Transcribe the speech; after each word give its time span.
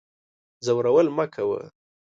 ځورول 0.65 1.07
مکوه 1.17 1.61